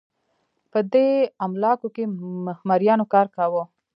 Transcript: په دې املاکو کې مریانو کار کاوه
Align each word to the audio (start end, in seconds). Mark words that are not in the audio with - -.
په 0.71 0.79
دې 0.93 1.09
املاکو 1.45 1.87
کې 1.95 2.03
مریانو 2.69 3.05
کار 3.13 3.27
کاوه 3.35 3.63